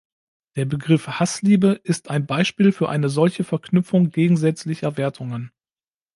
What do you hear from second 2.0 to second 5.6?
ein Beispiel für eine solche Verknüpfung gegensätzlicher Wertungen.